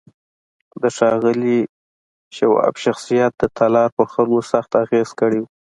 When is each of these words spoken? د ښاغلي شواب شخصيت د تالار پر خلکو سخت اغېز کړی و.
د 0.81 0.83
ښاغلي 0.97 1.59
شواب 2.35 2.73
شخصيت 2.85 3.31
د 3.37 3.43
تالار 3.57 3.89
پر 3.97 4.05
خلکو 4.13 4.39
سخت 4.51 4.71
اغېز 4.83 5.09
کړی 5.19 5.39
و. 5.41 5.45